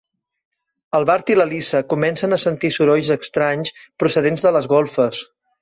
El 0.99 1.05
Bart 1.09 1.29
i 1.33 1.35
la 1.39 1.45
Lisa 1.51 1.83
comencen 1.93 2.33
a 2.37 2.41
sentir 2.45 2.73
sorolls 2.79 3.13
estranys 3.19 3.73
procedents 4.05 4.49
de 4.49 4.57
les 4.57 4.73
golfes. 4.77 5.25